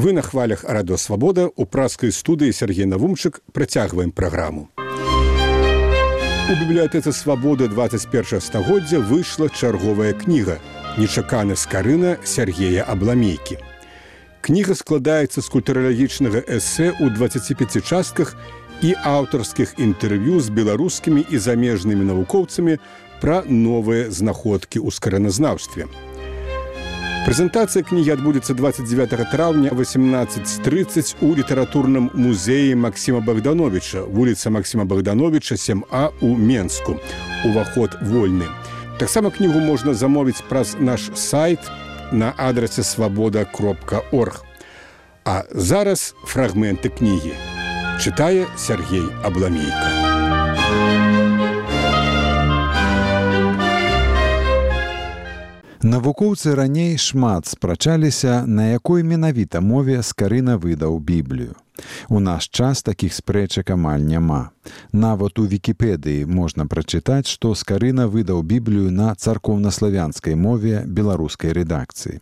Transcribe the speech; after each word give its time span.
вы 0.00 0.12
на 0.12 0.22
хвалях 0.22 0.64
радо 0.64 0.96
свабода 0.96 1.50
у 1.56 1.66
праскай 1.66 2.10
студыі 2.10 2.52
Сергей 2.52 2.86
Навумчык 2.86 3.42
працягваем 3.52 4.12
праграму. 4.12 4.70
У 6.48 6.54
бібліятэцы 6.56 7.12
свабоды 7.12 7.68
21 7.68 8.40
стагоддзя 8.40 8.98
выйшла 8.98 9.50
чарговая 9.50 10.14
кніга 10.14 10.56
нечаканы 10.96 11.54
скарына 11.54 12.16
Сергея 12.24 12.88
абламейкі. 12.88 13.60
Кніга 14.40 14.74
складаецца 14.74 15.44
з 15.44 15.48
культуралагічнага 15.52 16.48
эсэ 16.48 16.96
ў 16.96 17.12
25 17.12 17.84
частках 17.84 18.34
і 18.80 18.96
аўтарскіх 19.04 19.76
інтэрв'ю 19.76 20.40
з 20.40 20.48
беларускімі 20.48 21.28
і 21.28 21.36
замежнымі 21.36 22.08
навукоўцамі 22.08 22.80
пра 23.20 23.44
новыя 23.44 24.08
знаходкі 24.08 24.80
ў 24.80 24.88
скараназнаўстве. 24.88 25.92
Прэзентацыя 27.20 27.84
кнігі 27.84 28.14
адбудзецца 28.16 28.54
29 28.56 29.28
траўня 29.28 29.68
1830 29.68 31.16
у 31.20 31.34
літаратурным 31.36 32.08
музеі 32.14 32.74
Масіма 32.74 33.20
Богдановича, 33.20 34.00
вуліца 34.08 34.50
Масіма 34.50 34.84
Богдановича 34.84 35.54
7А 35.54 36.10
у 36.20 36.34
Менску. 36.36 36.96
Уваход 37.44 37.98
вольны. 38.02 38.48
Таксама 38.98 39.30
кнігу 39.30 39.60
можна 39.60 39.94
замовіць 39.94 40.40
праз 40.48 40.76
наш 40.80 41.10
сайт 41.14 41.60
на 42.12 42.32
адрасе 42.36 42.82
свабода 42.82 43.44
кропка 43.44 44.00
орг. 44.12 44.44
А 45.24 45.44
зараз 45.52 46.14
фрагменты 46.24 46.88
кнігі. 46.88 47.36
Чытае 48.00 48.46
Сергей 48.56 49.04
Абламейка. 49.22 51.09
Навукоўцы 55.82 56.54
раней 56.54 56.98
шмат 56.98 57.46
спрачаліся, 57.46 58.44
на 58.46 58.66
якой 58.68 59.00
менавіта 59.02 59.60
мове 59.64 60.02
скарына 60.04 60.60
выдаў 60.60 61.00
біблію. 61.00 61.56
У 62.08 62.20
наш 62.20 62.48
час 62.48 62.82
такіх 62.82 63.14
спрэчак 63.14 63.70
амаль 63.70 64.04
няма. 64.04 64.50
Нават 64.92 65.38
у 65.38 65.46
вікіпедыі 65.46 66.26
можна 66.26 66.66
прачытаць, 66.66 67.30
што 67.30 67.54
скарына 67.54 68.06
выдаў 68.06 68.42
біблію 68.42 68.90
на 68.90 69.14
царкоўнаславянскай 69.14 70.34
мове 70.34 70.84
беларускай 70.86 71.52
рэдакцыі. 71.56 72.20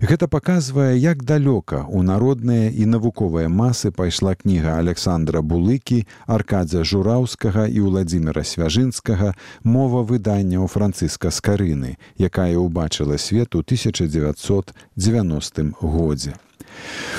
Гэта 0.00 0.28
паказвае, 0.28 0.96
як 0.96 1.24
далёка 1.24 1.84
ў 1.84 2.02
народныя 2.02 2.70
і 2.70 2.86
навуковыя 2.86 3.48
масы 3.48 3.90
пайшла 3.90 4.34
кніга 4.34 4.78
Александра 4.78 5.42
Булыкі, 5.42 6.06
Аркадзя 6.26 6.84
Жураўскага 6.84 7.66
і 7.68 7.80
ўладзіміра 7.90 8.44
Свяжынскага 8.44 9.34
мова 9.64 10.02
выдання 10.02 10.64
ў 10.64 10.68
францыска 10.70 11.30
скарыны, 11.30 11.98
якая 12.16 12.56
ўбачыла 12.56 13.18
свет 13.18 13.54
у 13.54 13.60
1990 13.60 15.74
годзе. 15.80 16.34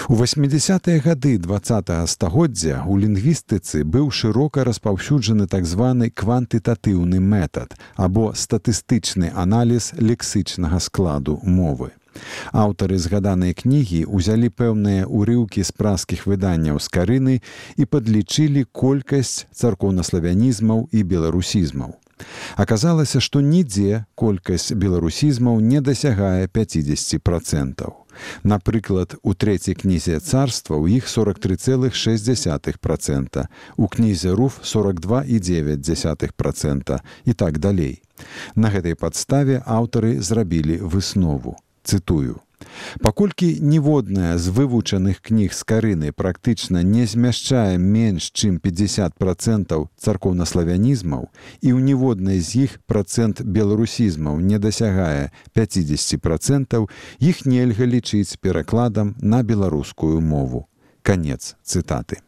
У 0.09 0.15
80-е 0.15 0.99
гады 0.99 1.37
два 1.37 1.59
стагоддзя 2.07 2.83
у 2.87 2.97
лінгвістыцы 2.97 3.83
быў 3.83 4.11
шырока 4.11 4.63
распаўсюджаны 4.63 5.47
так 5.47 5.65
званы 5.65 6.09
квантытатыўны 6.09 7.19
метад 7.19 7.75
або 7.95 8.31
статыстычны 8.33 9.31
аналіз 9.35 9.93
лексычнага 9.99 10.79
складу 10.79 11.39
мовы. 11.43 11.91
Аўтары 12.51 12.97
згаданай 12.97 13.53
кнігі 13.53 14.05
ўзялі 14.07 14.49
пэўныя 14.49 15.05
ўрыўкі 15.05 15.63
з 15.63 15.71
праскіх 15.75 16.25
выданняў 16.25 16.79
з 16.79 16.87
карыны 16.87 17.35
і 17.75 17.85
падлічылі 17.85 18.65
колькасць 18.71 19.45
царкоўнаславянізмаў 19.53 20.89
і 20.91 21.03
беларусізмаў. 21.03 21.93
Аказалася, 22.55 23.21
што 23.21 23.41
нідзе 23.41 24.05
колькасць 24.15 24.73
беларусізмаў 24.73 25.59
не 25.61 25.81
дасягае 25.81 26.47
50 26.47 27.21
процентаў. 27.21 28.06
Напрыклад, 28.43 29.15
у 29.23 29.33
трэцяй 29.33 29.75
кнізе 29.75 30.19
царства 30.19 30.77
ў 30.77 30.97
іх 30.97 31.09
43,6 31.11 32.77
процента, 32.79 33.47
у 33.77 33.87
кнізе 33.87 34.31
руф 34.31 34.61
42,9 34.63 36.31
процента 36.35 37.01
і 37.25 37.33
так 37.33 37.59
далей. 37.59 38.01
На 38.55 38.73
гэтай 38.73 38.95
падставе 38.95 39.61
аўтары 39.65 40.21
зрабілі 40.21 40.81
выснову. 40.81 41.57
Цытую. 41.83 42.46
Паколькі 43.01 43.47
ніводная 43.61 44.37
з 44.37 44.49
вывучаных 44.49 45.21
кніг 45.21 45.53
з 45.53 45.61
карыны 45.63 46.11
практычна 46.11 46.81
не 46.81 47.05
змяшчае 47.05 47.77
менш 47.77 48.31
чым 48.33 48.57
50 48.59 49.13
процентаў 49.21 49.87
царкоўнаславянізмаў 50.01 51.27
і 51.61 51.69
ў 51.73 51.79
ніводнай 51.81 52.39
з 52.41 52.67
іх 52.67 52.79
процент 52.89 53.41
беларусізмаў 53.41 54.39
не 54.41 54.57
дасягае 54.59 55.29
50 55.53 56.21
процентаў, 56.21 56.89
іх 57.19 57.45
нельга 57.45 57.85
лічыць 57.85 58.37
перакладам 58.41 59.15
на 59.21 59.43
беларускую 59.43 60.21
мову. 60.21 60.65
Канец 61.01 61.55
цытаты. 61.63 62.19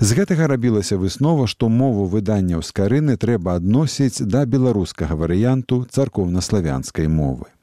З 0.00 0.18
гэтага 0.18 0.48
рабілася 0.50 0.96
выснова, 0.98 1.46
што 1.46 1.68
мову 1.68 2.06
выданняў 2.10 2.62
з 2.62 2.72
карыны 2.72 3.16
трэба 3.16 3.60
адносіць 3.60 4.24
да 4.24 4.44
беларускага 4.44 5.14
варыянту 5.14 5.84
царкоўнаславянскай 5.90 7.06
мовы. 7.08 7.54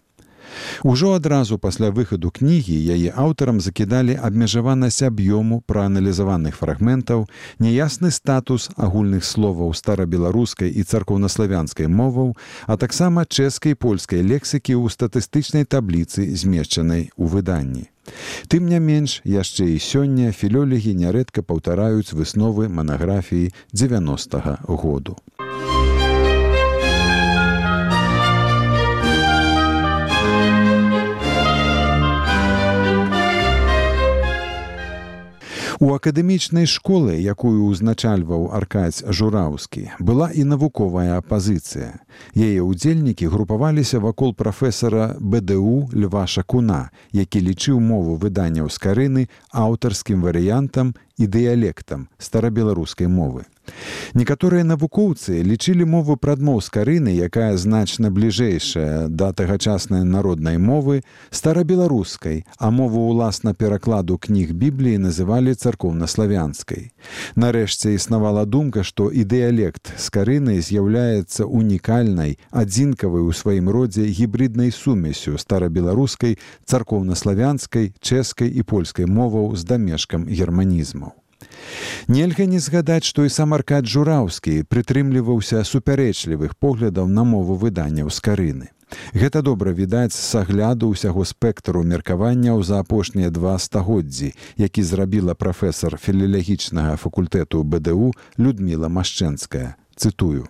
Ужо 0.83 1.13
адразу 1.13 1.57
пасля 1.57 1.91
выхаду 1.91 2.31
кнігі 2.31 2.75
яе 2.95 3.13
аўтарам 3.15 3.61
закідалі 3.61 4.17
абмежаванасць 4.17 5.03
аб'ёму 5.07 5.61
прааналізаваных 5.65 6.55
фрагментаў, 6.55 7.27
няясны 7.59 8.11
статус 8.11 8.69
агульных 8.77 9.23
словаў 9.25 9.73
старабеларускай 9.73 10.69
і 10.69 10.83
царкоўнаславянскай 10.83 11.87
моваў, 11.87 12.35
а 12.67 12.77
таксама 12.77 13.25
чэшскай 13.25 13.75
польскай 13.75 14.21
лексікі 14.21 14.75
ў 14.75 14.89
статыстычнай 14.89 15.65
табліцы 15.65 16.27
змешчанай 16.35 17.11
у 17.15 17.25
выданні. 17.25 17.91
Тым 18.49 18.67
не 18.67 18.79
менш, 18.79 19.21
яшчэ 19.25 19.69
і 19.75 19.77
сёння 19.77 20.33
філёлегі 20.33 20.97
нярэдка 20.97 21.45
паўтараюць 21.45 22.13
высновы 22.17 22.67
манаграфіі 22.69 23.53
90 23.73 24.37
-го 24.37 24.75
году. 24.75 25.17
У 35.81 35.87
акадэмічнай 35.97 36.67
школы, 36.69 37.17
якую 37.17 37.65
ўзначальваў 37.65 38.43
аркаць 38.53 39.01
жураўскі, 39.01 39.89
была 39.97 40.27
і 40.29 40.45
навуковая 40.45 41.17
апазіцыя. 41.17 41.97
Яе 42.37 42.61
ўдзельнікі 42.61 43.25
групаваліся 43.25 43.97
вакол 43.97 44.35
прафесара 44.37 45.17
БДУ 45.17 45.89
Льва 45.89 46.27
Шакуна, 46.29 46.93
які 47.09 47.41
лічыў 47.41 47.81
мову 47.81 48.13
выданняў 48.21 48.69
з 48.69 48.77
карыны 48.77 49.25
аўтарскім 49.49 50.21
варыянтам 50.21 50.93
і 51.17 51.25
дыялектам 51.25 52.05
старабеларускай 52.21 53.09
мовы. 53.09 53.49
Некаторыя 54.13 54.63
навукоўцы 54.63 55.41
лічылі 55.43 55.85
мову 55.85 56.17
прадмоў 56.17 56.61
з 56.61 56.69
карыны, 56.69 57.11
якая 57.15 57.57
значна 57.57 58.11
бліжэйшая 58.11 59.07
да 59.07 59.31
тагачаснай 59.33 60.03
народнай 60.03 60.57
мовы 60.57 61.03
старабеларускай, 61.29 62.43
а 62.57 62.71
мову 62.71 63.07
ўласна 63.11 63.53
перакладу 63.53 64.17
кніг 64.17 64.51
бібліі 64.51 64.97
называлі 65.07 65.55
царкоўнаславянскай. 65.55 66.91
Нарэшце 67.35 67.95
існавала 67.95 68.45
думка, 68.45 68.83
што 68.83 69.07
і 69.09 69.23
дыялект 69.23 69.93
з 69.97 70.09
карынай 70.09 70.59
з'яўляецца 70.59 71.45
унікальнай, 71.45 72.37
адзінкавай 72.51 73.23
у 73.23 73.33
сваім 73.33 73.69
родзе 73.69 74.05
гібриднай 74.09 74.71
сумесю 74.75 75.37
старабеларускай, 75.37 76.37
царкоўнаславянскай, 76.65 77.93
чэшскай 78.01 78.49
і 78.51 78.61
польскай 78.63 79.05
моваў 79.05 79.55
з 79.55 79.63
дамешкам 79.63 80.27
германізмаў. 80.27 81.20
Нельга 82.07 82.45
не 82.45 82.59
згадаць, 82.59 83.05
што 83.05 83.25
і 83.25 83.29
сам 83.29 83.53
аркад 83.53 83.87
жураўскі 83.87 84.63
прытрымліваўся 84.67 85.63
супярэчлівых 85.63 86.55
поглядаў 86.59 87.07
на 87.07 87.23
мову 87.23 87.55
выданняў 87.55 88.09
з 88.09 88.19
карыны. 88.19 88.67
Гэта 89.13 89.41
добра 89.41 89.71
відаць 89.71 90.13
з 90.13 90.35
агляду 90.35 90.91
ўсяго 90.91 91.23
спектру 91.25 91.83
меркаванняў 91.83 92.63
за 92.63 92.79
апошнія 92.83 93.29
два 93.29 93.55
стагоддзі, 93.59 94.33
які 94.57 94.83
зрабіла 94.83 95.33
прафесор 95.35 95.97
філілагічнага 95.97 96.97
факультэту 96.99 97.63
БДУ 97.63 98.11
Людміла 98.37 98.91
Машчэнская. 98.91 99.75
Цытую. 99.95 100.47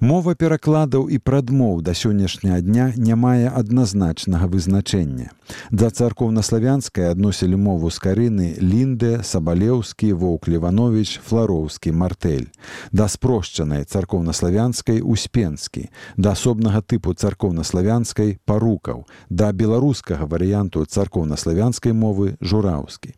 Мова 0.00 0.34
перакладаў 0.34 1.08
і 1.08 1.18
прадмоў 1.18 1.82
да 1.82 1.94
сённяшняга 1.94 2.60
дня 2.60 2.92
не 2.96 3.14
мае 3.14 3.48
адназначнага 3.48 4.46
вызначэння. 4.46 5.32
Да 5.70 5.90
царкоўнаславянскай 5.90 7.10
адносілі 7.10 7.56
мову 7.56 7.90
з 7.90 7.98
карыны 8.02 8.48
лінды, 8.60 9.22
сабалеўскі, 9.22 10.12
воўк 10.12 10.48
Леванович, 10.48 11.20
флароўскі 11.26 11.92
мартэль. 11.92 12.48
Да 12.92 13.08
спрошчанай 13.08 13.84
царкоўнаславянскай 13.84 15.02
успенскі, 15.02 15.88
да 16.16 16.32
асобнага 16.32 16.82
тыпу 16.82 17.14
царкоўнаславянскай 17.14 18.38
парукаў, 18.44 19.06
да 19.30 19.52
беларускага 19.52 20.26
варыянту 20.26 20.84
царкоўнаславянскай 20.84 21.92
мовы 21.92 22.36
жураўскі. 22.40 23.14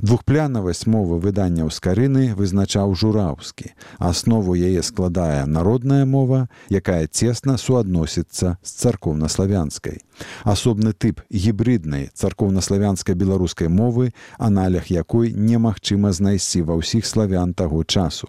Двухплянавасць 0.00 0.86
мовы 0.86 1.18
выданняў 1.18 1.70
з 1.70 1.78
карыны 1.82 2.24
вызначаў 2.38 2.94
жураўскі. 2.94 3.74
Аснову 3.98 4.54
яе 4.54 4.82
складае 4.82 5.46
народная 5.46 6.04
мова, 6.04 6.48
якая 6.70 7.06
цесна 7.06 7.58
суадносіцца 7.58 8.56
з 8.62 8.70
царкоўнаславянскай. 8.84 10.02
Асобны 10.44 10.92
тып 10.92 11.22
гібриднай 11.32 12.10
царкоўнаславянскай 12.14 13.14
беларускай 13.14 13.68
мовы, 13.68 14.12
аналях 14.38 14.90
якой 14.90 15.32
немагчыма 15.34 16.12
знайсці 16.12 16.62
ва 16.62 16.78
ўсіх 16.78 17.06
славян 17.06 17.54
таго 17.54 17.84
часу. 17.84 18.28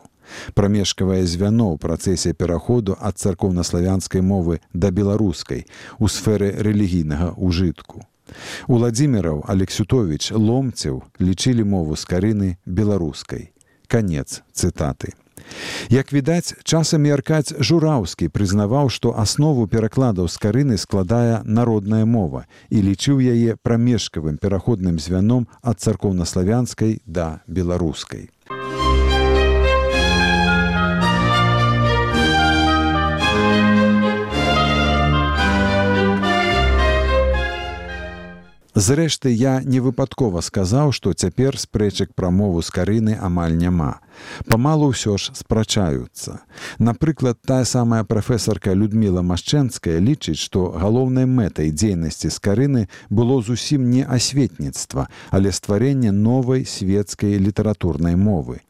Прамежкавае 0.53 1.25
звяно 1.25 1.73
ў 1.73 1.81
працэсе 1.81 2.33
пераходу 2.33 2.97
ад 2.99 3.17
царкоўнаславянскай 3.17 4.21
мовы 4.21 4.61
да 4.73 4.93
беларускай 4.93 5.65
у 5.97 6.09
сферы 6.09 6.53
рэлігійнага 6.57 7.33
ўжытку. 7.37 8.08
Уладзіміраў 8.67 9.45
Алексютович 9.47 10.31
ломцеў 10.31 11.03
лічылі 11.19 11.63
мову 11.63 11.95
з 11.95 12.05
карыны 12.05 12.57
беларускай. 12.65 13.51
Канец 13.87 14.41
цытаты. 14.53 15.15
Як 15.89 16.13
відаць, 16.13 16.53
часамі 16.63 17.11
аркаць 17.15 17.55
жураўскі 17.57 18.29
прызнаваў, 18.29 18.89
што 18.93 19.13
аснову 19.17 19.65
перакладаў 19.67 20.29
з 20.29 20.37
карыны 20.37 20.77
складае 20.77 21.41
народная 21.43 22.05
мова 22.05 22.45
і 22.69 22.85
лічыў 22.85 23.23
яе 23.23 23.57
прамежкавым 23.63 24.37
пераходным 24.37 24.99
звяном 24.99 25.47
ад 25.61 25.81
царкоўнаславянскай 25.81 27.01
да 27.05 27.41
беларускай. 27.47 28.29
Зрэшты, 38.79 39.29
я 39.35 39.59
не 39.61 39.81
выпадкова 39.83 40.39
сказаў, 40.39 40.93
што 40.95 41.11
цяпер 41.11 41.59
спрэчак 41.59 42.15
пра 42.15 42.29
мову 42.31 42.61
з 42.63 42.71
карыны 42.71 43.17
амаль 43.19 43.57
няма 43.59 43.99
памалу 44.45 44.91
ўсё 44.91 45.17
ж 45.17 45.31
спрачаюцца. 45.33 46.43
Напрыклад, 46.79 47.39
тая 47.45 47.63
самая 47.65 48.03
прафесарка 48.03 48.73
Людміла 48.73 49.21
Машчэнская 49.21 49.99
лічыць, 49.99 50.39
што 50.39 50.71
галоўнай 50.75 51.25
мэтай 51.25 51.71
дзейнасці 51.71 52.29
з 52.29 52.39
карыны 52.39 52.81
было 53.09 53.41
зусім 53.41 53.89
не 53.89 54.03
асветніцтва, 54.03 55.07
але 55.31 55.51
стварэнне 55.51 56.11
новай 56.11 56.65
светскай 56.65 57.37
літаратурнай 57.39 58.15
мовы. 58.15 58.61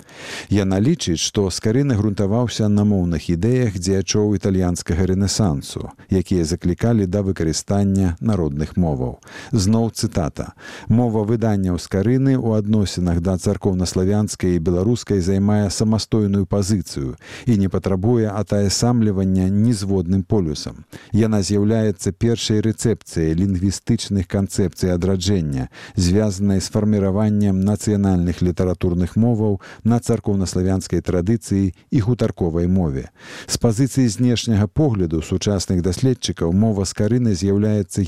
Яна 0.49 0.79
лічыць, 0.79 1.21
што 1.21 1.49
з 1.49 1.59
карыны 1.59 1.95
грунтаваўся 1.95 2.67
на 2.67 2.83
моўных 2.83 3.29
ідэях 3.29 3.77
дзеячоў 3.77 4.35
італьянскага 4.35 5.05
рэнесансу, 5.05 5.91
якія 6.09 6.45
заклікалі 6.45 7.05
да 7.05 7.21
выкарыстання 7.21 8.17
народных 8.19 8.77
моваў. 8.77 9.19
Зноў 9.51 9.91
цытата: 9.99 10.53
Мова 10.87 11.27
выданняў 11.27 11.75
з 11.75 11.91
карыны 11.91 12.33
ў 12.39 12.63
адносінах 12.63 13.19
да 13.19 13.35
царкоўнаславянскай 13.35 14.55
і 14.55 14.63
беларускай 14.63 15.19
займае 15.19 15.67
самастойную 15.69 16.45
пазіцыю 16.45 17.19
і 17.45 17.57
не 17.59 17.67
патрабуе 17.67 18.31
атаясамлівання 18.31 19.49
нізводным 19.51 20.23
полюсам. 20.23 20.85
Яна 21.11 21.43
з'яўляецца 21.43 22.15
першай 22.15 22.63
рэцэпцыяй 22.63 23.35
лінгвістычных 23.35 24.27
канцэпцый 24.27 24.93
адраджэння, 24.95 25.67
звязанай 25.95 26.61
з 26.61 26.71
фарміраваннем 26.71 27.59
нацыянальных 27.59 28.41
літаратурных 28.41 29.15
моваў 29.19 29.59
на 29.83 29.99
царкоўнаславянскай 29.99 31.01
традыцыі 31.01 31.73
і 31.91 31.99
гутарковай 31.99 32.67
мове. 32.67 33.09
З 33.47 33.57
пазіцыі 33.57 34.07
знешняга 34.07 34.67
погляду 34.67 35.21
сучасных 35.21 35.81
даследчыкаў 35.81 36.53
мова 36.53 36.85
з 36.85 36.93
карыны 36.93 37.35
з'яўляецца 37.35 38.05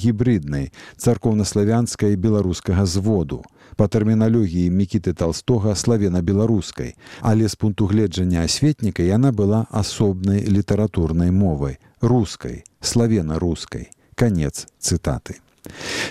гібриднай 1.81 1.87
царкоўнаславянскай 1.87 2.15
беларускага 2.15 2.85
зводу 2.85 3.43
па 3.77 3.87
тэрміналогіі 3.87 4.69
мікіты 4.69 5.13
толстога 5.13 5.73
славена-беларускай, 5.75 6.95
але 7.21 7.47
з 7.47 7.55
пункту 7.55 7.87
гледжання 7.87 8.43
асветніка 8.43 9.03
яна 9.03 9.31
была 9.31 9.65
асобнай 9.71 10.45
літаратурнай 10.45 11.31
мовай 11.31 11.79
рускай 12.01 12.63
славена-рускай 12.81 13.89
канец 14.15 14.67
цытаты. 14.77 15.41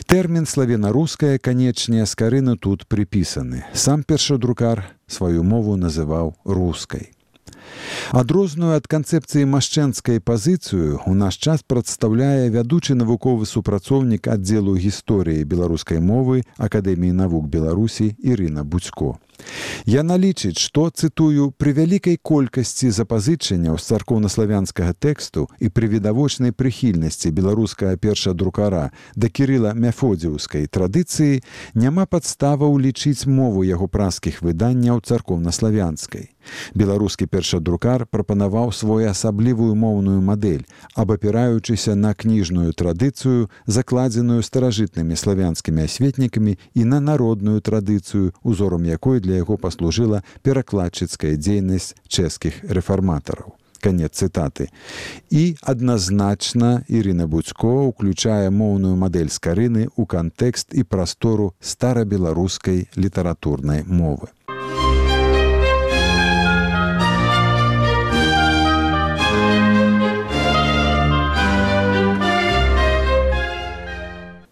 Тэрмін 0.06 0.46
славена-руская 0.46 1.38
канечне 1.38 2.06
з 2.06 2.14
карыны 2.14 2.56
тут 2.56 2.86
прыпісаны. 2.88 3.64
Сам 3.74 4.02
першадрукар 4.02 4.96
сваю 5.06 5.44
мову 5.44 5.76
называў 5.76 6.34
рускай. 6.44 7.12
Адрозную 8.10 8.72
ад 8.74 8.88
канцэпцыі 8.90 9.46
машчэнскай 9.46 10.18
пазіцыю 10.18 10.98
у 11.06 11.12
наш 11.14 11.36
час 11.38 11.62
прадстаўляе 11.62 12.50
вядучы 12.50 12.96
навуковы 12.98 13.46
супрацоўнік 13.46 14.26
аддзелу 14.34 14.74
гісторыі 14.74 15.46
беларускай 15.46 16.02
мовы 16.02 16.42
акадэміі 16.58 17.14
навук 17.14 17.46
беларусі 17.46 18.10
Ірына 18.18 18.66
Буцько. 18.66 19.14
Яна 19.86 20.18
лічыць, 20.18 20.58
што 20.58 20.90
цытую 20.90 21.54
пры 21.54 21.70
вялікай 21.78 22.18
колькасці 22.18 22.90
запазычанняў 22.90 23.78
з 23.78 23.94
царкоўнаславянскага 23.94 24.92
тэксту 24.98 25.46
і 25.62 25.70
пры 25.70 25.94
відавочнай 25.94 26.50
прыхільнасці 26.50 27.30
беларускага 27.30 27.94
першадрукара 27.94 28.90
да 29.14 29.30
кірыла 29.30 29.70
мяфодзіўскай 29.78 30.66
традыцыі 30.66 31.46
няма 31.78 32.10
падставаў 32.10 32.74
лічыць 32.74 33.30
мову 33.30 33.62
яго 33.62 33.86
праскіх 33.86 34.42
выданняў 34.42 34.98
царкоўнаславянскай. 34.98 36.34
Беларускі 36.74 37.26
першадрукар 37.26 38.06
прапанаваў 38.06 38.72
своеасаблівую 38.72 39.74
моўную 39.74 40.20
мадэль, 40.24 40.66
абапіраючыся 40.94 41.94
на 41.94 42.14
кніжную 42.14 42.72
традыцыю, 42.72 43.50
закладзеную 43.66 44.42
старажытнымі 44.42 45.16
славянскімі 45.16 45.84
асветнікамі 45.84 46.58
і 46.74 46.84
на 46.84 47.00
народную 47.00 47.60
традыцыю, 47.60 48.34
узорам 48.42 48.84
якой 48.84 49.20
для 49.20 49.40
яго 49.42 49.56
паслужыла 49.56 50.24
перакладчыцкая 50.42 51.36
дзейнасць 51.36 51.94
чэшскіх 52.08 52.64
рэфарматараў. 52.68 53.56
Конец 53.80 54.20
цытаты. 54.20 54.68
І 55.30 55.56
адназначна 55.62 56.84
Ірына 56.88 57.26
будзько 57.26 57.88
уключае 57.88 58.50
моўную 58.52 58.92
мадэль 59.00 59.32
з 59.32 59.40
карыны 59.40 59.86
ў 59.88 60.04
кантэкст 60.04 60.76
і 60.76 60.84
прастору 60.84 61.54
старабеларускай 61.60 62.84
літаратурнай 62.96 63.88
мовы 63.88 64.28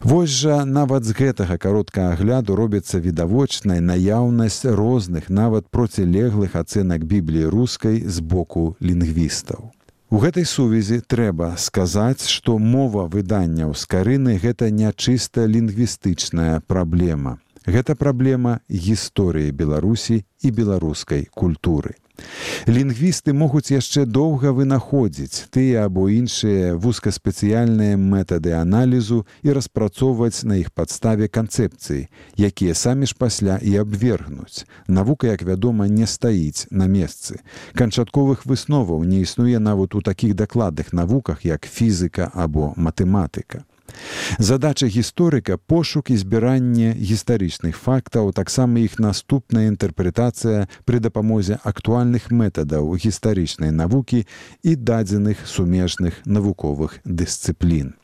Вось 0.09 0.31
жа 0.41 0.63
нават 0.65 1.05
з 1.05 1.13
гэтага 1.13 1.59
кароткага 1.61 2.15
агляду 2.17 2.55
робіцца 2.57 2.97
відавочнай 3.07 3.83
наяўнасць 3.85 4.65
розных 4.65 5.29
нават 5.29 5.69
процілеглых 5.69 6.57
ацэнак 6.57 7.05
бібліі 7.05 7.51
рускай 7.53 8.01
з 8.17 8.25
боку 8.25 8.63
лінгвістаў. 8.81 9.69
У 10.09 10.23
гэтай 10.23 10.49
сувязі 10.49 11.03
трэба 11.05 11.51
сказаць, 11.61 12.25
што 12.25 12.57
мова 12.57 13.05
выданняў 13.05 13.77
з 13.77 13.85
карыны 13.85 14.41
гэта 14.41 14.71
не 14.73 14.89
чыста 14.97 15.45
лінгвістычная 15.45 16.65
праблема. 16.65 17.37
Гэта 17.69 17.93
праблема 17.93 18.61
гісторыі 18.73 19.53
Беларусі 19.53 20.25
і 20.41 20.49
беларускай 20.57 21.29
культуры. 21.37 22.01
Лінгвісты 22.69 23.33
могуць 23.33 23.71
яшчэ 23.73 24.05
доўга 24.05 24.51
вынаходзіць 24.53 25.49
тыя 25.55 25.87
або 25.89 26.09
іншыя 26.13 26.75
вузкаспецыяльныя 26.77 27.97
метады 27.97 28.53
аналізу 28.59 29.25
і 29.43 29.55
распрацоўваць 29.57 30.45
на 30.45 30.59
іх 30.61 30.69
падставе 30.77 31.29
канцэпцыі, 31.29 32.09
якія 32.37 32.75
самі 32.75 33.07
ж 33.07 33.17
пасля 33.19 33.57
і 33.63 33.77
абвергнуць. 33.85 34.67
Навука, 34.89 35.33
як 35.33 35.43
вядома, 35.43 35.89
не 35.89 36.07
стаіць 36.07 36.67
на 36.71 36.91
месцы. 36.91 37.41
Канчатковых 37.73 38.45
высноваў 38.45 39.05
не 39.05 39.25
існуе 39.25 39.59
нават 39.59 39.95
у 39.95 40.03
такіх 40.03 40.35
дакладных 40.35 40.93
навуках, 40.93 41.45
як 41.45 41.65
фізыка 41.65 42.31
або 42.35 42.75
матэматыка. 42.77 43.65
Задача 44.39 44.87
гісторыка 44.87 45.57
пошук 45.57 46.11
і 46.11 46.17
збіранне 46.17 46.93
гістарычных 46.95 47.77
фактаў, 47.77 48.33
таксама 48.33 48.79
іх 48.85 48.99
наступная 48.99 49.69
інтэрпрэтацыя 49.73 50.69
пры 50.85 51.01
дапамозе 51.01 51.59
актуальных 51.65 52.31
метадаў 52.31 52.93
гістарычнай 52.95 53.73
навукі 53.73 54.27
і 54.63 54.77
дадзеных 54.77 55.47
сумежных 55.47 56.21
навуковых 56.27 57.01
дысцыплін. 57.05 57.97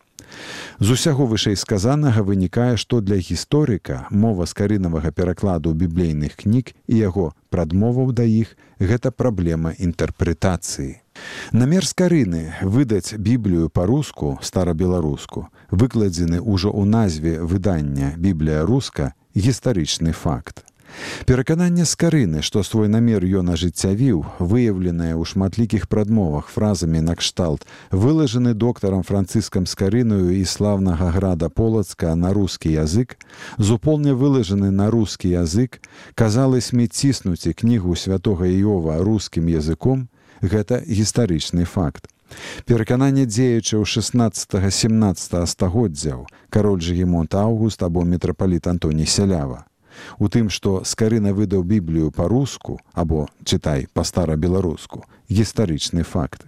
З 0.81 0.99
усяго 0.99 1.26
вышэй 1.31 1.55
сказанага 1.55 2.25
вынікае, 2.26 2.75
што 2.76 3.00
для 3.00 3.21
гісторыка 3.21 4.09
мова 4.11 4.49
скарынавага 4.50 5.12
перакладу 5.12 5.75
біблейных 5.75 6.35
кніг 6.43 6.75
і 6.88 6.99
яго 6.99 7.31
прадмоваў 7.55 8.11
да 8.12 8.26
іх 8.26 8.57
гэта 8.81 9.14
праблема 9.14 9.76
інтэрпрэтацыі. 9.79 11.03
Намер 11.52 11.87
скарыны 11.87 12.54
выдаць 12.62 13.14
біблію 13.16 13.69
па-руску 13.69 14.38
старабеларуску 14.43 15.49
выкладзены 15.71 16.40
ўжо 16.40 16.71
ў 16.71 16.85
назве 16.85 17.40
выдання 17.40 18.14
біблія 18.16 18.64
руска. 18.64 19.14
Гістарычны 19.35 20.12
факт 20.12 20.62
Перакананне 21.26 21.85
скарыны, 21.85 22.43
што 22.43 22.62
свой 22.62 22.88
намер 22.88 23.25
ён 23.25 23.50
ажыццявіў, 23.54 24.25
выяўленае 24.38 25.14
ў 25.14 25.23
шматлікіх 25.26 25.87
прадмовах 25.90 26.50
фразамі 26.54 27.00
накшталт, 27.00 27.66
вылажаны 27.90 28.54
доктарам 28.54 29.02
францыскам 29.02 29.66
скарыную 29.66 30.38
і 30.38 30.45
славнага 30.45 31.11
града 31.11 31.49
полацка 31.49 32.14
на 32.14 32.33
рускі 32.33 32.71
язык, 32.71 33.16
зуполне 33.59 34.14
вылажаны 34.14 34.71
на 34.71 34.90
рускі 34.90 35.35
язык, 35.35 35.81
казалось 36.14 36.73
мне 36.73 36.87
ціснуць 36.87 37.47
і 37.47 37.52
кнігу 37.52 37.97
святого 37.97 38.47
Іова 38.47 38.99
рускім 39.02 39.49
языком, 39.49 40.09
гэта 40.43 40.83
гістарычны 40.87 41.64
факт. 41.64 42.09
Перакананне 42.67 43.26
дзеючаў 43.26 43.85
16-17 43.85 45.47
стагоддзяў 45.47 46.26
кароль 46.50 46.81
Жгемонт 46.81 47.35
Аўгуст 47.35 47.83
або 47.83 48.05
мітрапаліт 48.05 48.67
Антоній 48.67 49.07
сялява. 49.07 49.64
У 50.19 50.26
тым, 50.26 50.50
што 50.50 50.83
скарына 50.83 51.31
выдаў 51.31 51.62
біблію 51.62 52.11
па-руску 52.11 52.81
або 52.93 53.29
чытай 53.45 53.87
па-стара-беларуску, 53.95 55.05
гістарычны 55.31 56.03
факт. 56.03 56.47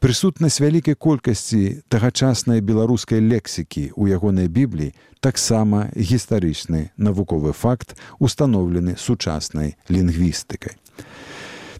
Прысутнасць 0.00 0.60
вялікай 0.64 0.96
колькасці 0.96 1.82
тагачаснай 1.92 2.64
беларускай 2.64 3.20
лексікі 3.20 3.92
ў 3.92 4.16
ягонай 4.16 4.48
бібліі 4.48 4.94
таксама 5.20 5.90
гістарычны 5.92 6.90
навуковы 6.96 7.52
факт, 7.52 7.96
установлены 8.18 8.96
сучаснай 8.96 9.76
лінгвістыкай. 9.92 10.80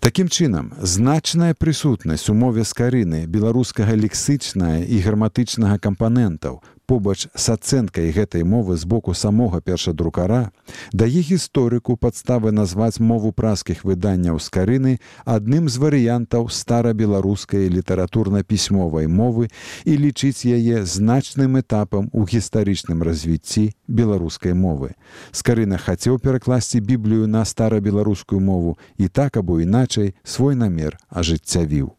Такім 0.07 0.29
чынам, 0.31 0.67
значная 0.87 1.51
прысутнасць 1.59 2.29
у 2.31 2.35
мове 2.39 2.63
скарыны 2.63 3.25
беларускага 3.27 3.97
лексычная 3.99 4.87
і 4.87 5.01
граматычнага 5.03 5.81
кампанентаў 5.83 6.61
побач 6.87 7.27
з 7.35 7.47
ацэнкай 7.53 8.15
гэтай 8.15 8.47
мовы 8.47 8.77
з 8.79 8.87
боку 8.87 9.15
самога 9.15 9.61
першадрукара 9.61 10.55
дае 10.93 11.21
гісторыку 11.21 11.97
падставы 11.99 12.55
назваць 12.55 13.03
мову 13.03 13.33
праскіх 13.33 13.83
выданняў 13.85 14.39
скарыны 14.39 14.99
адным 15.25 15.69
з 15.69 15.83
варыянтаў 15.83 16.49
старабеларускай 16.49 17.69
літаратурна-пісьмовай 17.75 19.11
мовы 19.11 19.51
і 19.85 19.99
лічыць 19.99 20.47
яе 20.47 20.87
значным 20.87 21.59
этапам 21.59 22.09
у 22.13 22.25
гістарычным 22.25 23.03
развіцці 23.03 23.75
беларускай 23.89 24.55
мовы. 24.55 24.95
Скарына 25.33 25.79
хацеў 25.83 26.19
перакласці 26.23 26.81
біблію 26.81 27.27
на 27.27 27.45
старабеларускую 27.45 28.41
мову 28.41 28.79
і 28.97 29.09
так 29.09 29.37
або 29.37 29.61
іначай 29.61 30.15
свой 30.23 30.55
намер 30.55 30.99
ажыццявіў. 31.11 31.93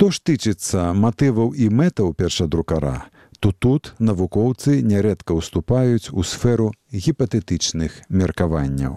Што 0.00 0.08
ж 0.16 0.20
тычыцца 0.24 0.82
матываў 0.96 1.50
і 1.52 1.66
мэтаў 1.78 2.14
першадрукара, 2.16 3.12
то 3.36 3.52
тут 3.52 3.90
навукоўцы 3.98 4.80
нярэдка 4.80 5.36
ўступаюць 5.36 6.08
у 6.08 6.24
сферу 6.24 6.70
гіпатэтычных 6.88 7.98
меркаванняў. 8.08 8.96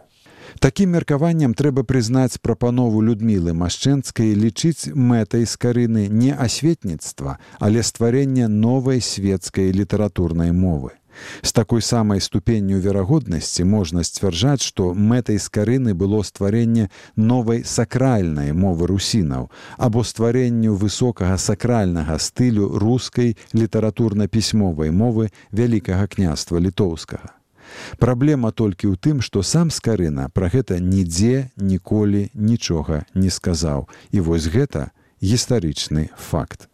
Такім 0.63 0.95
меркаваннем 0.95 1.57
трэба 1.60 1.83
прызнаць 1.83 2.39
прапанову 2.39 3.03
людмілы 3.03 3.51
Машчэнцкай 3.51 4.31
лічыць 4.31 4.95
мэтай 4.95 5.43
скарыны 5.43 6.07
не 6.07 6.31
асветніцтва, 6.31 7.36
але 7.60 7.83
стварэння 7.83 8.48
новай 8.48 9.03
светскай 9.03 9.75
літаратурнай 9.75 10.55
мовы. 10.55 10.95
З 11.41 11.51
такой 11.51 11.82
самай 11.82 12.22
ступенню 12.22 12.79
верагоднасці 12.79 13.63
можна 13.63 14.03
сцвярджаць, 14.03 14.62
што 14.62 14.93
мэтай 14.93 15.39
скарыны 15.39 15.93
было 15.93 16.24
стварэнне 16.24 16.89
новай 17.15 17.63
сакральнай 17.63 18.53
мовы 18.53 18.88
русінаў 18.88 19.50
або 19.77 20.03
стварэнню 20.03 20.75
высокага 20.75 21.38
сакральнага 21.38 22.17
стылю 22.20 22.67
рускай 22.79 23.38
літаратурна-пісьмовай 23.53 24.91
мовы 24.91 25.32
вялікага 25.51 26.08
княства 26.08 26.58
літоўскага. 26.58 27.34
Праблема 27.98 28.51
толькі 28.51 28.91
ў 28.91 28.96
тым, 28.98 29.22
што 29.22 29.41
сам 29.41 29.72
скарына 29.74 30.29
пра 30.34 30.50
гэта 30.53 30.77
нідзе 30.79 31.50
ніколі 31.58 32.29
нічога 32.34 33.05
не 33.13 33.29
сказаў. 33.29 33.88
І 34.12 34.20
вось 34.22 34.50
гэта 34.50 34.91
гістарычны 35.22 36.10
факт. 36.17 36.70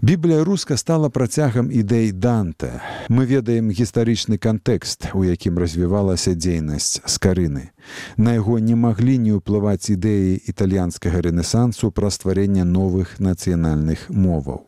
Біблія 0.00 0.44
руска 0.44 0.76
стала 0.76 1.10
працягам 1.10 1.70
ідэй 1.72 2.12
Данте. 2.12 2.80
Мы 3.08 3.26
ведаем 3.26 3.70
гістарычны 3.70 4.38
кантэкст, 4.38 5.12
у 5.14 5.24
якім 5.24 5.58
развівалася 5.58 6.34
дзейнасць 6.34 7.02
скарыны. 7.06 7.70
На 8.16 8.34
яго 8.34 8.58
не 8.58 8.74
маглі 8.74 9.18
не 9.18 9.36
ўплываць 9.36 9.90
ідэі 9.92 10.42
італьянскага 10.48 11.22
рэнесансу 11.22 11.90
пра 11.90 12.10
стварэнне 12.10 12.64
новых 12.64 13.20
нацыянальных 13.20 14.10
моваў. 14.10 14.66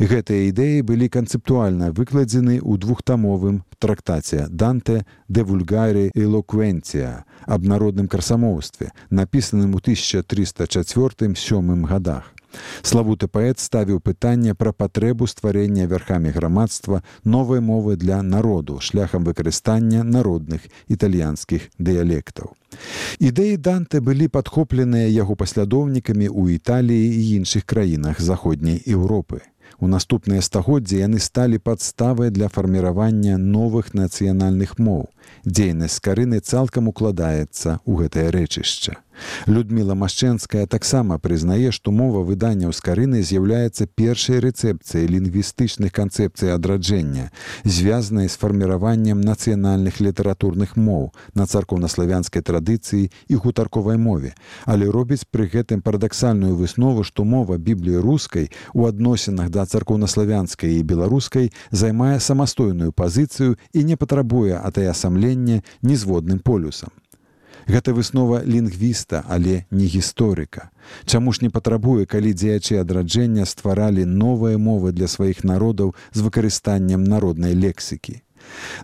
Гэтыя 0.00 0.48
ідэі 0.48 0.82
былі 0.88 1.12
канцэптуальна 1.12 1.92
выкладзены 1.92 2.62
ў 2.64 2.78
двухтамовым 2.80 3.64
трактаце 3.78 4.48
Данте 4.48 5.04
де 5.28 5.42
вульгаре 5.42 6.10
элоквенція 6.14 7.24
аб 7.44 7.60
народным 7.64 8.08
красамоўстве, 8.08 8.92
напісаным 9.10 9.74
у 9.74 9.80
1304 9.84 11.34
сёмым 11.34 11.84
годах. 11.84 12.32
Славуты 12.82 13.28
паэт 13.28 13.58
ставіў 13.60 14.00
пытанне 14.00 14.54
пра 14.54 14.72
патрэбу 14.72 15.26
стварэння 15.26 15.86
вярхамі 15.86 16.30
грамадства 16.30 17.02
новай 17.24 17.60
мовы 17.60 17.96
для 17.96 18.22
народу 18.22 18.80
шляхам 18.80 19.24
выкарыстання 19.24 20.02
народных 20.02 20.66
італьянскіх 20.88 21.70
дыялектаў. 21.78 22.56
Ідэі 23.18 23.56
Данте 23.56 24.00
былі 24.00 24.28
падхопленыя 24.28 25.06
яго 25.10 25.34
паслядоўнікамі 25.34 26.26
ў 26.30 26.58
Італіі 26.58 27.06
і 27.20 27.22
іншых 27.42 27.66
краінах 27.66 28.20
заходняй 28.20 28.82
Еўропы. 28.86 29.42
У 29.80 29.88
наступныя 29.88 30.44
стагоддзі 30.44 31.00
яны 31.00 31.18
сталі 31.24 31.58
падставай 31.58 32.30
для 32.30 32.48
фарміравання 32.48 33.38
новых 33.38 33.94
нацыянальных 33.96 34.76
моў. 34.78 35.08
Дзейнасць 35.44 35.96
скарыны 36.00 36.40
цалкам 36.40 36.92
укладаецца 36.92 37.80
ў 37.88 37.92
гэтае 38.04 38.28
рэчышча. 38.36 39.00
Людміла 39.46 39.94
Машчэнская 39.94 40.66
таксама 40.66 41.18
прызнае, 41.18 41.70
што 41.72 41.90
мова 41.90 42.22
выданняў 42.24 42.72
скарыны 42.72 43.22
з'яўляецца 43.22 43.86
першай 43.86 44.40
рэцэпцыяй 44.44 45.06
лінгвістычных 45.06 45.92
канцэпцый 45.92 46.52
адраджэння, 46.54 47.30
звязанай 47.64 48.28
з 48.28 48.36
фарміраваннем 48.36 49.20
нацыянальных 49.20 50.00
літаратурных 50.00 50.76
моў 50.76 51.10
на 51.34 51.46
царкоўнаславянскай 51.46 52.42
традыцыі 52.42 53.10
і 53.28 53.34
гутарковай 53.34 53.98
мове, 53.98 54.34
але 54.64 54.90
робіць 54.90 55.26
пры 55.30 55.48
гэтым 55.50 55.82
парадаксальную 55.82 56.54
выснову, 56.54 57.04
што 57.04 57.24
мова 57.24 57.58
бібліі 57.58 58.02
рускай 58.04 58.50
у 58.74 58.86
адносінах 58.86 59.50
да 59.50 59.66
царкоўнаславянскай 59.66 60.78
і 60.78 60.82
беларускай 60.82 61.52
займае 61.70 62.20
самастойную 62.20 62.92
пазіцыю 62.92 63.56
і 63.72 63.84
не 63.84 63.96
патрабуе 63.96 64.56
атаясамлення 64.58 65.62
нізводным 65.82 66.38
полюсам. 66.38 66.90
Гэта 67.70 67.92
выснова 67.94 68.42
лінгвіста, 68.42 69.22
але 69.30 69.62
не 69.70 69.86
гісторыка. 69.86 70.70
Чаму 71.06 71.30
ж 71.30 71.46
не 71.46 71.50
патрабуе, 71.54 72.02
калі 72.02 72.32
дзеячы 72.34 72.80
адраджэння 72.82 73.46
стваралі 73.46 74.02
новыя 74.02 74.58
мовы 74.58 74.90
для 74.90 75.06
сваіх 75.06 75.44
народаў 75.46 75.94
з 76.10 76.24
выкарыстаннем 76.26 77.04
народнай 77.06 77.54
лексікі. 77.54 78.22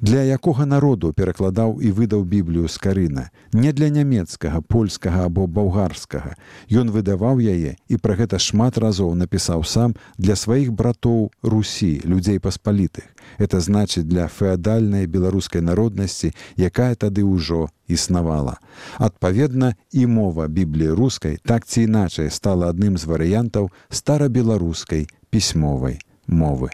Для 0.00 0.22
якога 0.22 0.66
народу 0.66 1.12
перакладаў 1.12 1.80
і 1.80 1.90
выдаў 1.90 2.24
біблію 2.24 2.68
з 2.68 2.76
карына, 2.78 3.30
не 3.52 3.72
для 3.72 3.88
нямецкага, 3.88 4.60
польскага 4.60 5.26
або 5.26 5.46
балгарскага. 5.46 6.36
Ён 6.70 6.90
выдаваў 6.90 7.40
яе 7.40 7.76
і 7.88 7.96
пра 7.96 8.14
гэта 8.14 8.38
шмат 8.38 8.78
разоў 8.78 9.14
напісаў 9.14 9.64
сам 9.64 9.96
для 10.18 10.36
сваіх 10.36 10.72
братоў 10.72 11.30
Русі, 11.42 12.00
людзей 12.04 12.38
паспалітых. 12.38 13.04
Это 13.38 13.60
значыць 13.60 14.06
для 14.06 14.28
феадальнай 14.28 15.06
беларускай 15.06 15.60
народнасці, 15.60 16.32
якая 16.56 16.94
тады 16.94 17.24
ўжо 17.24 17.68
існавала. 17.88 18.58
Адпаведна, 18.98 19.74
і 19.92 20.06
мова 20.06 20.48
бібліі 20.48 20.96
рускай 20.96 21.38
так 21.42 21.66
ці 21.66 21.82
іначай 21.82 22.30
стала 22.30 22.70
адным 22.70 22.96
з 22.96 23.04
варыянтаў 23.04 23.70
старабеларускай 23.90 25.06
пісьмовай 25.30 25.98
мовы. 26.26 26.70